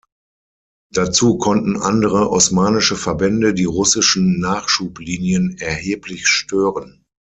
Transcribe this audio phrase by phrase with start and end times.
[0.91, 7.05] Dazu konnten andere osmanische Verbände die russischen Nachschublinien erheblich stören.